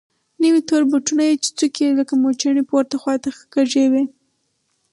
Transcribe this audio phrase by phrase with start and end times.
[0.41, 3.15] نوي تور بوټونه يې چې څوکې يې لکه موچڼې پورته خوا
[3.53, 4.03] کږې وې.